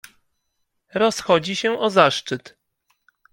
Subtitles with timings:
[0.95, 2.57] "Rozchodzi się o zaszczyt."